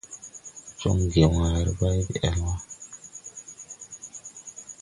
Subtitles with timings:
[0.79, 2.53] Jɔŋge wããre bay de-ɛl wà.